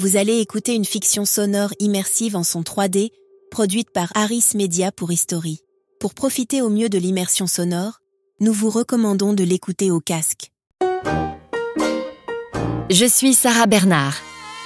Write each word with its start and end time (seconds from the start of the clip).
Vous 0.00 0.16
allez 0.16 0.38
écouter 0.38 0.76
une 0.76 0.84
fiction 0.84 1.24
sonore 1.24 1.70
immersive 1.80 2.36
en 2.36 2.44
son 2.44 2.62
3D, 2.62 3.10
produite 3.50 3.90
par 3.90 4.12
Harris 4.14 4.44
Media 4.54 4.92
pour 4.92 5.10
History. 5.10 5.58
Pour 5.98 6.14
profiter 6.14 6.62
au 6.62 6.70
mieux 6.70 6.88
de 6.88 6.98
l'immersion 6.98 7.48
sonore, 7.48 7.98
nous 8.38 8.52
vous 8.52 8.70
recommandons 8.70 9.32
de 9.32 9.42
l'écouter 9.42 9.90
au 9.90 9.98
casque. 9.98 10.52
Je 12.88 13.06
suis 13.06 13.34
Sarah 13.34 13.66
Bernard, 13.66 14.14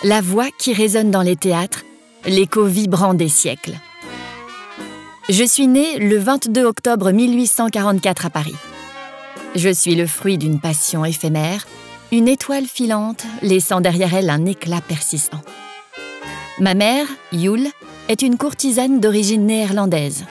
la 0.05 0.21
voix 0.21 0.49
qui 0.59 0.75
résonne 0.75 1.11
dans 1.11 1.23
les 1.23 1.37
théâtres, 1.37 1.83
l'écho 2.27 2.67
vibrant 2.67 3.15
des 3.15 3.31
siècles. 3.31 3.79
Je 5.31 5.45
suis 5.45 5.67
née 5.67 5.99
le 5.99 6.19
22 6.19 6.63
octobre 6.63 7.11
1844 7.11 8.27
à 8.27 8.29
Paris. 8.29 8.57
Je 9.55 9.71
suis 9.71 9.95
le 9.95 10.07
fruit 10.07 10.37
d'une 10.37 10.61
passion 10.61 11.07
éphémère, 11.07 11.67
une 12.13 12.29
étoile 12.29 12.67
filante 12.67 13.25
laissant 13.41 13.81
derrière 13.81 14.15
elle 14.15 14.29
un 14.29 14.45
éclat 14.45 14.83
persistant. 14.83 15.41
Ma 16.61 16.75
mère, 16.75 17.07
Yule, 17.33 17.69
est 18.09 18.21
une 18.21 18.37
courtisane 18.37 19.01
d'origine 19.01 19.47
néerlandaise 19.47 20.27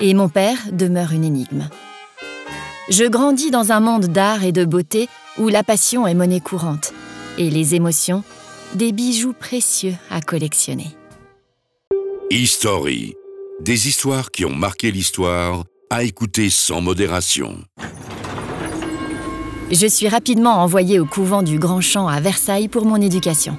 et 0.00 0.12
mon 0.12 0.28
père 0.28 0.58
demeure 0.72 1.12
une 1.12 1.24
énigme. 1.24 1.68
Je 2.88 3.04
grandis 3.04 3.52
dans 3.52 3.70
un 3.70 3.78
monde 3.78 4.06
d'art 4.06 4.42
et 4.42 4.50
de 4.50 4.64
beauté 4.64 5.08
où 5.38 5.48
la 5.48 5.62
passion 5.62 6.06
est 6.08 6.14
monnaie 6.14 6.40
courante 6.40 6.92
et 7.38 7.48
les 7.48 7.76
émotions 7.76 8.24
des 8.74 8.90
bijoux 8.90 9.32
précieux 9.32 9.94
à 10.10 10.20
collectionner. 10.20 10.88
History. 12.30 13.14
Des 13.60 13.88
histoires 13.88 14.32
qui 14.32 14.44
ont 14.44 14.54
marqué 14.54 14.90
l'histoire, 14.90 15.64
à 15.90 16.02
écouter 16.02 16.50
sans 16.50 16.80
modération. 16.80 17.58
Je 19.70 19.86
suis 19.86 20.08
rapidement 20.08 20.54
envoyée 20.62 20.98
au 20.98 21.06
couvent 21.06 21.42
du 21.42 21.60
Grand 21.60 21.80
Champ 21.80 22.08
à 22.08 22.18
Versailles 22.18 22.66
pour 22.66 22.84
mon 22.84 23.00
éducation. 23.00 23.56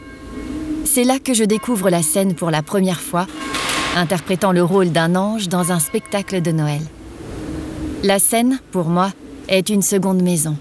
C'est 0.84 1.06
là 1.06 1.20
que 1.20 1.34
je 1.34 1.46
découvre 1.46 1.90
la 1.90 2.04
scène 2.04 2.36
pour 2.36 2.52
la 2.52 2.62
première 2.62 3.00
fois, 3.00 3.28
interprétant 3.96 4.52
le 4.52 4.62
rôle 4.62 4.90
d'un 4.90 5.16
ange 5.16 5.48
dans 5.48 5.72
un 5.72 5.80
spectacle 5.80 6.42
de 6.42 6.52
Noël. 6.52 6.82
La 8.04 8.20
scène, 8.20 8.60
pour 8.72 8.90
moi, 8.90 9.12
est 9.48 9.70
une 9.70 9.82
seconde 9.82 10.22
maison. 10.22 10.58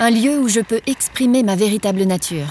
Un 0.00 0.10
lieu 0.10 0.40
où 0.40 0.48
je 0.48 0.60
peux 0.60 0.80
exprimer 0.88 1.44
ma 1.44 1.54
véritable 1.54 2.02
nature, 2.02 2.48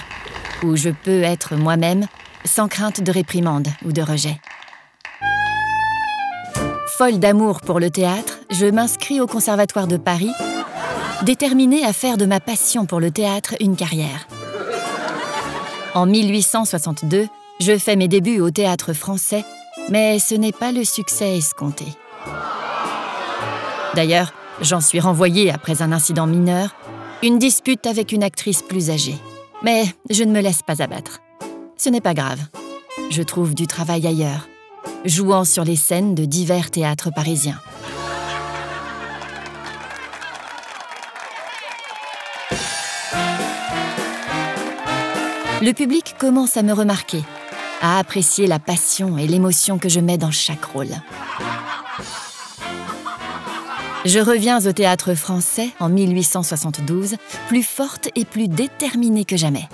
où 0.64 0.78
je 0.78 0.90
peux 0.90 1.22
être 1.22 1.58
moi-même 1.58 2.06
sans 2.46 2.70
crainte 2.70 3.02
de 3.02 3.12
réprimande 3.12 3.68
ou 3.84 3.92
de 3.92 4.02
rejet. 4.02 4.40
Folle 6.98 7.20
d'amour 7.20 7.60
pour 7.60 7.82
le 7.82 7.90
théâtre, 7.90 8.41
je 8.52 8.66
m'inscris 8.66 9.22
au 9.22 9.28
Conservatoire 9.28 9.88
de 9.88 9.98
Paris, 9.98 10.32
déterminée 11.24 11.84
à 11.86 11.94
faire 11.94 12.18
de 12.18 12.26
ma 12.26 12.40
passion 12.40 12.86
pour 12.86 13.00
le 13.00 13.10
théâtre 13.10 13.56
une 13.60 13.76
carrière. 13.76 14.28
En 15.96 16.06
1862, 16.06 17.28
je 17.60 17.78
fais 17.78 17.96
mes 17.96 18.08
débuts 18.08 18.42
au 18.42 18.52
théâtre 18.52 18.94
français, 18.94 19.46
mais 19.90 20.20
ce 20.20 20.36
n'est 20.36 20.52
pas 20.52 20.72
le 20.72 20.84
succès 20.84 21.38
escompté. 21.38 21.86
D'ailleurs, 23.96 24.34
j'en 24.62 24.82
suis 24.82 25.00
renvoyée 25.00 25.52
après 25.52 25.82
un 25.82 25.92
incident 25.92 26.28
mineur, 26.28 26.76
une 27.24 27.40
dispute 27.40 27.86
avec 27.86 28.12
une 28.12 28.24
actrice 28.24 28.62
plus 28.62 28.90
âgée. 28.90 29.18
Mais 29.64 29.84
je 30.10 30.24
ne 30.24 30.32
me 30.32 30.42
laisse 30.42 30.62
pas 30.64 30.82
abattre. 30.82 31.20
Ce 31.78 31.90
n'est 31.90 32.02
pas 32.02 32.14
grave. 32.14 32.40
Je 33.10 33.22
trouve 33.22 33.54
du 33.54 33.68
travail 33.68 34.08
ailleurs, 34.08 34.48
jouant 35.06 35.44
sur 35.44 35.64
les 35.64 35.76
scènes 35.76 36.16
de 36.16 36.26
divers 36.26 36.72
théâtres 36.72 37.12
parisiens. 37.14 37.60
Le 45.62 45.74
public 45.74 46.16
commence 46.18 46.58
à 46.58 46.64
me 46.64 46.74
remarquer, 46.74 47.22
à 47.82 48.00
apprécier 48.00 48.48
la 48.48 48.58
passion 48.58 49.20
et 49.20 49.28
l'émotion 49.28 49.78
que 49.78 49.90
je 49.90 50.00
mets 50.00 50.18
dans 50.18 50.32
chaque 50.32 50.66
rôle. 50.66 50.90
Je 54.04 54.18
reviens 54.18 54.66
au 54.66 54.72
théâtre 54.72 55.14
français 55.14 55.70
en 55.80 55.90
1872, 55.90 57.18
plus 57.48 57.62
forte 57.62 58.10
et 58.16 58.26
plus 58.26 58.48
déterminée 58.48 59.24
que 59.24 59.38
jamais. 59.38 59.70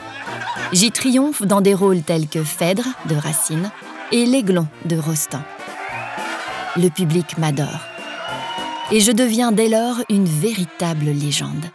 J'y 0.73 0.91
triomphe 0.91 1.43
dans 1.43 1.61
des 1.61 1.73
rôles 1.73 2.01
tels 2.01 2.27
que 2.27 2.43
Phèdre 2.43 2.89
de 3.05 3.15
Racine 3.15 3.71
et 4.11 4.25
L'Aiglon 4.25 4.67
de 4.83 4.97
Rostand. 4.97 5.43
Le 6.75 6.89
public 6.89 7.37
m'adore. 7.37 7.79
Et 8.91 8.99
je 8.99 9.13
deviens 9.13 9.53
dès 9.53 9.69
lors 9.69 10.01
une 10.09 10.25
véritable 10.25 11.05
légende. 11.05 11.65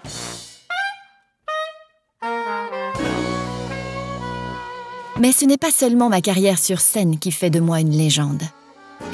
Mais 5.22 5.31
ce 5.31 5.44
n'est 5.44 5.56
pas 5.56 5.71
seulement 5.71 6.09
ma 6.09 6.21
carrière 6.21 6.59
sur 6.59 6.81
scène 6.81 7.16
qui 7.16 7.31
fait 7.31 7.49
de 7.49 7.60
moi 7.60 7.78
une 7.78 7.97
légende. 7.97 8.43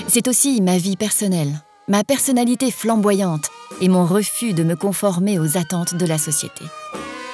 C'est 0.07 0.27
aussi 0.27 0.63
ma 0.63 0.79
vie 0.79 0.97
personnelle, 0.97 1.63
ma 1.87 2.03
personnalité 2.03 2.71
flamboyante 2.71 3.51
et 3.83 3.89
mon 3.89 4.07
refus 4.07 4.55
de 4.55 4.63
me 4.63 4.75
conformer 4.75 5.39
aux 5.39 5.59
attentes 5.59 5.95
de 5.95 6.07
la 6.07 6.17
société. 6.17 6.65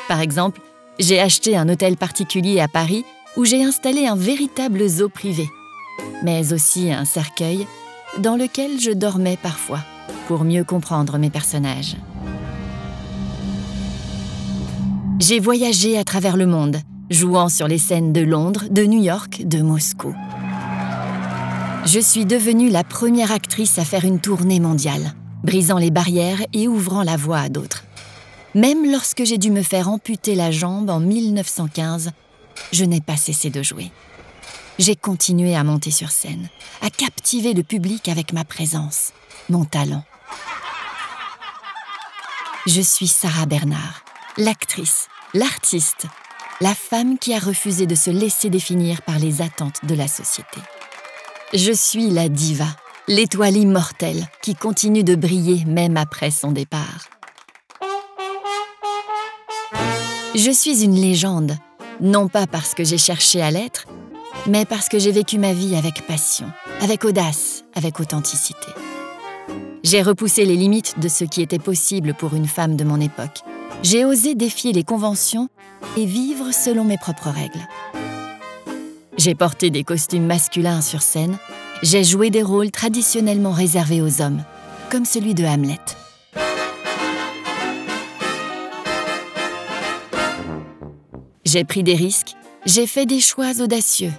Par 0.09 0.21
exemple, 0.21 0.61
j'ai 0.99 1.21
acheté 1.21 1.57
un 1.57 1.69
hôtel 1.69 1.97
particulier 1.97 2.59
à 2.59 2.67
Paris 2.67 3.05
où 3.37 3.45
j'ai 3.45 3.63
installé 3.63 4.09
un 4.09 4.17
véritable 4.17 4.89
zoo 4.89 5.09
privé, 5.09 5.49
mais 6.25 6.53
aussi 6.53 6.91
un 6.91 7.05
cercueil 7.05 7.69
dans 8.19 8.35
lequel 8.35 8.81
je 8.81 8.91
dormais 8.91 9.39
parfois 9.41 9.85
pour 10.27 10.43
mieux 10.43 10.65
comprendre 10.65 11.17
mes 11.19 11.31
personnages. 11.31 11.95
J'ai 15.21 15.39
voyagé 15.39 15.97
à 15.97 16.03
travers 16.03 16.37
le 16.37 16.47
monde, 16.47 16.79
jouant 17.11 17.49
sur 17.49 17.69
les 17.69 17.79
scènes 17.79 18.13
de 18.13 18.21
Londres, 18.21 18.65
de 18.71 18.85
New 18.85 19.03
York, 19.03 19.43
de 19.47 19.63
Moscou. 19.63 20.15
Je 21.85 22.01
suis 22.01 22.25
devenue 22.25 22.71
la 22.71 22.83
première 22.83 23.31
actrice 23.31 23.79
à 23.79 23.85
faire 23.85 24.05
une 24.05 24.21
tournée 24.21 24.61
mondiale, 24.61 25.13
brisant 25.43 25.79
les 25.79 25.91
barrières 25.91 26.41
et 26.53 26.67
ouvrant 26.67 27.03
la 27.03 27.17
voie 27.17 27.39
à 27.39 27.49
d'autres. 27.49 27.85
Même 28.55 28.91
lorsque 28.91 29.25
j'ai 29.25 29.37
dû 29.37 29.51
me 29.51 29.63
faire 29.63 29.89
amputer 29.89 30.35
la 30.35 30.51
jambe 30.51 30.89
en 30.89 31.01
1915, 31.01 32.11
je 32.73 32.85
n'ai 32.85 33.01
pas 33.01 33.17
cessé 33.17 33.51
de 33.51 33.63
jouer. 33.63 33.91
J'ai 34.79 34.97
continué 34.97 35.55
à 35.55 35.65
monter 35.65 35.91
sur 35.91 36.11
scène, 36.11 36.49
à 36.81 36.91
captiver 36.91 37.53
le 37.53 37.63
public 37.63 38.09
avec 38.09 38.33
ma 38.33 38.45
présence, 38.45 39.13
mon 39.51 39.65
talent. 39.65 40.05
Je 42.67 42.81
suis 42.81 43.09
Sarah 43.09 43.47
Bernard, 43.47 44.05
l'actrice, 44.39 45.09
l'artiste, 45.35 46.07
la 46.61 46.75
femme 46.75 47.19
qui 47.19 47.35
a 47.35 47.39
refusé 47.39 47.87
de 47.87 47.95
se 47.95 48.11
laisser 48.11 48.51
définir 48.51 49.03
par 49.03 49.19
les 49.19 49.43
attentes 49.43 49.85
de 49.85 49.95
la 49.95 50.07
société. 50.07 50.61
Je 51.53 51.73
suis 51.73 52.11
la 52.11 52.29
diva, 52.29 52.69
l'étoile 53.09 53.57
immortelle 53.57 54.27
qui 54.43 54.55
continue 54.55 55.05
de 55.05 55.15
briller 55.15 55.65
même 55.67 55.97
après 55.97 56.31
son 56.31 56.53
départ. 56.53 57.09
Je 60.35 60.51
suis 60.51 60.85
une 60.85 60.97
légende, 60.97 61.57
non 62.01 62.29
pas 62.29 62.47
parce 62.47 62.75
que 62.75 62.85
j'ai 62.85 62.99
cherché 62.99 63.41
à 63.41 63.51
l'être, 63.51 63.87
mais 64.47 64.65
parce 64.65 64.89
que 64.89 64.99
j'ai 64.99 65.13
vécu 65.13 65.39
ma 65.39 65.53
vie 65.53 65.77
avec 65.77 66.07
passion, 66.07 66.51
avec 66.81 67.05
audace, 67.05 67.65
avec 67.75 68.01
authenticité. 68.01 68.67
J'ai 69.85 70.03
repoussé 70.03 70.45
les 70.45 70.57
limites 70.57 70.99
de 70.99 71.09
ce 71.09 71.25
qui 71.25 71.43
était 71.43 71.59
possible 71.59 72.15
pour 72.15 72.35
une 72.35 72.49
femme 72.49 72.75
de 72.75 72.85
mon 72.85 73.01
époque. 73.01 73.41
J'ai 73.83 74.05
osé 74.05 74.35
défier 74.35 74.73
les 74.73 74.83
conventions 74.83 75.49
et 75.97 76.07
vivre 76.07 76.53
selon 76.53 76.85
mes 76.85 76.99
propres 76.99 77.31
règles. 77.31 77.67
J'ai 79.17 79.35
porté 79.35 79.71
des 79.71 79.85
costumes 79.85 80.27
masculins 80.27 80.81
sur 80.81 81.03
scène, 81.03 81.37
j'ai 81.83 82.03
joué 82.03 82.31
des 82.31 82.43
rôles 82.43 82.71
traditionnellement 82.71 83.53
réservés 83.53 84.03
aux 84.03 84.21
hommes, 84.21 84.43
comme 84.91 85.05
celui 85.05 85.35
de 85.35 85.45
Hamlet. 85.45 85.79
J'ai 91.45 91.65
pris 91.65 91.83
des 91.83 91.95
risques, 91.95 92.35
j'ai 92.67 92.87
fait 92.87 93.07
des 93.07 93.21
choix 93.21 93.61
audacieux, 93.61 94.13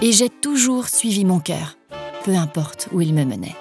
et 0.00 0.10
j'ai 0.10 0.28
toujours 0.28 0.88
suivi 0.88 1.24
mon 1.24 1.38
cœur, 1.38 1.76
peu 2.24 2.34
importe 2.34 2.88
où 2.92 3.00
il 3.00 3.14
me 3.14 3.24
menait. 3.24 3.56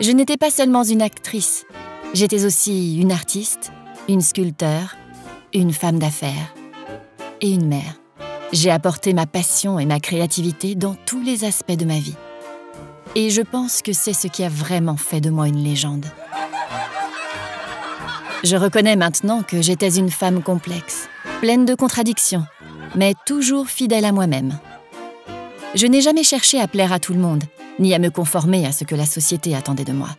Je 0.00 0.10
n'étais 0.12 0.36
pas 0.36 0.50
seulement 0.50 0.84
une 0.84 1.00
actrice, 1.00 1.64
j'étais 2.12 2.44
aussi 2.44 3.00
une 3.00 3.12
artiste, 3.12 3.72
une 4.08 4.20
sculpteur, 4.20 4.96
une 5.54 5.72
femme 5.72 5.98
d'affaires 5.98 6.55
et 7.40 7.50
une 7.50 7.66
mère. 7.66 8.00
J'ai 8.52 8.70
apporté 8.70 9.12
ma 9.12 9.26
passion 9.26 9.78
et 9.78 9.86
ma 9.86 10.00
créativité 10.00 10.74
dans 10.74 10.96
tous 11.06 11.22
les 11.22 11.44
aspects 11.44 11.72
de 11.72 11.84
ma 11.84 11.98
vie. 11.98 12.16
Et 13.14 13.30
je 13.30 13.42
pense 13.42 13.82
que 13.82 13.92
c'est 13.92 14.12
ce 14.12 14.28
qui 14.28 14.44
a 14.44 14.48
vraiment 14.48 14.96
fait 14.96 15.20
de 15.20 15.30
moi 15.30 15.48
une 15.48 15.62
légende. 15.62 16.06
Je 18.44 18.56
reconnais 18.56 18.96
maintenant 18.96 19.42
que 19.42 19.62
j'étais 19.62 19.96
une 19.96 20.10
femme 20.10 20.42
complexe, 20.42 21.08
pleine 21.40 21.64
de 21.64 21.74
contradictions, 21.74 22.44
mais 22.94 23.14
toujours 23.24 23.68
fidèle 23.68 24.04
à 24.04 24.12
moi-même. 24.12 24.58
Je 25.74 25.86
n'ai 25.86 26.00
jamais 26.00 26.22
cherché 26.22 26.60
à 26.60 26.68
plaire 26.68 26.92
à 26.92 26.98
tout 26.98 27.12
le 27.12 27.18
monde, 27.18 27.44
ni 27.78 27.94
à 27.94 27.98
me 27.98 28.10
conformer 28.10 28.66
à 28.66 28.72
ce 28.72 28.84
que 28.84 28.94
la 28.94 29.06
société 29.06 29.54
attendait 29.54 29.84
de 29.84 29.92
moi. 29.92 30.10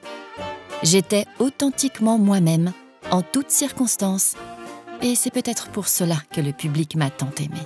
J'étais 0.84 1.26
authentiquement 1.40 2.18
moi-même, 2.18 2.74
en 3.12 3.22
toutes 3.22 3.50
circonstances, 3.50 4.36
Et 5.02 5.16
c'est 5.16 5.32
peut-être 5.32 5.70
pour 5.70 5.88
cela 5.88 6.16
que 6.34 6.42
le 6.42 6.52
public 6.52 6.96
m'a 6.96 7.10
tant 7.10 7.32
aimé. 7.40 7.60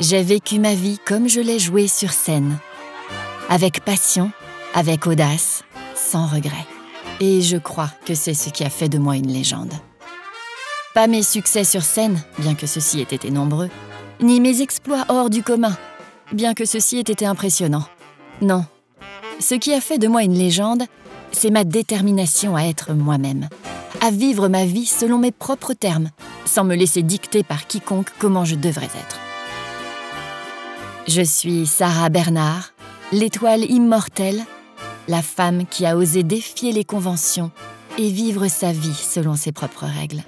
J'ai 0.00 0.22
vécu 0.22 0.58
ma 0.58 0.74
vie 0.74 0.98
comme 1.04 1.28
je 1.28 1.40
l'ai 1.40 1.58
jouée 1.58 1.88
sur 1.88 2.10
scène, 2.10 2.58
avec 3.48 3.84
passion, 3.84 4.30
avec 4.74 5.06
audace, 5.06 5.62
sans 5.94 6.26
regret. 6.26 6.66
Et 7.20 7.40
je 7.40 7.56
crois 7.56 7.90
que 8.04 8.14
c'est 8.14 8.34
ce 8.34 8.50
qui 8.50 8.64
a 8.64 8.70
fait 8.70 8.88
de 8.88 8.98
moi 8.98 9.16
une 9.16 9.32
légende. 9.32 9.72
Pas 10.94 11.06
mes 11.06 11.22
succès 11.22 11.64
sur 11.64 11.82
scène, 11.82 12.22
bien 12.38 12.54
que 12.54 12.66
ceux-ci 12.66 13.00
aient 13.00 13.14
été 13.14 13.30
nombreux, 13.30 13.70
ni 14.20 14.40
mes 14.40 14.60
exploits 14.60 15.04
hors 15.08 15.30
du 15.30 15.42
commun, 15.42 15.76
bien 16.32 16.54
que 16.54 16.64
ceux-ci 16.64 16.98
aient 16.98 17.00
été 17.00 17.26
impressionnants. 17.26 17.86
Non. 18.40 18.64
Ce 19.40 19.54
qui 19.54 19.72
a 19.74 19.80
fait 19.80 19.98
de 19.98 20.08
moi 20.08 20.22
une 20.22 20.38
légende, 20.38 20.84
c'est 21.32 21.50
ma 21.50 21.64
détermination 21.64 22.56
à 22.56 22.62
être 22.62 22.92
moi-même, 22.92 23.48
à 24.00 24.10
vivre 24.10 24.48
ma 24.48 24.64
vie 24.64 24.86
selon 24.86 25.18
mes 25.18 25.32
propres 25.32 25.74
termes, 25.74 26.10
sans 26.44 26.64
me 26.64 26.74
laisser 26.74 27.02
dicter 27.02 27.42
par 27.42 27.66
quiconque 27.66 28.10
comment 28.18 28.44
je 28.44 28.54
devrais 28.54 28.86
être. 28.86 29.20
Je 31.08 31.22
suis 31.22 31.66
Sarah 31.66 32.08
Bernard, 32.08 32.72
l'étoile 33.12 33.64
immortelle, 33.70 34.42
la 35.08 35.22
femme 35.22 35.66
qui 35.66 35.86
a 35.86 35.96
osé 35.96 36.22
défier 36.22 36.72
les 36.72 36.84
conventions 36.84 37.50
et 37.98 38.10
vivre 38.10 38.48
sa 38.48 38.72
vie 38.72 38.94
selon 38.94 39.36
ses 39.36 39.52
propres 39.52 39.86
règles. 39.86 40.22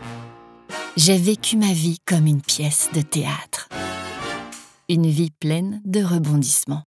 J'ai 0.96 1.18
vécu 1.18 1.56
ma 1.56 1.72
vie 1.72 1.98
comme 2.06 2.26
une 2.26 2.42
pièce 2.42 2.88
de 2.92 3.02
théâtre. 3.02 3.68
Une 4.88 5.06
vie 5.06 5.30
pleine 5.30 5.80
de 5.84 6.02
rebondissements. 6.02 6.84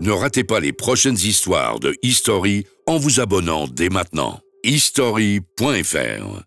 Ne 0.00 0.10
ratez 0.10 0.44
pas 0.44 0.60
les 0.60 0.72
prochaines 0.72 1.16
histoires 1.16 1.80
de 1.80 1.96
History 2.02 2.66
en 2.86 2.98
vous 2.98 3.20
abonnant 3.20 3.66
dès 3.66 3.88
maintenant. 3.88 4.40
History.fr 4.64 6.44